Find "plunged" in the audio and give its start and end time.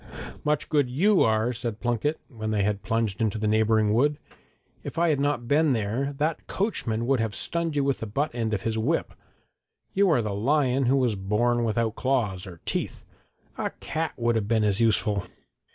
2.81-3.21